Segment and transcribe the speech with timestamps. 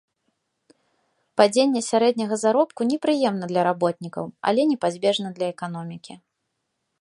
[1.41, 6.13] Падзенне сярэдняга заробку непрыемна для работнікаў, але непазбежна для эканомікі.